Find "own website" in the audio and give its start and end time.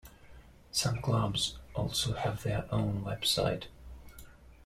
2.73-3.65